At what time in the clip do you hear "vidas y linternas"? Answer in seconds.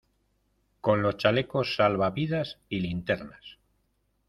2.15-3.59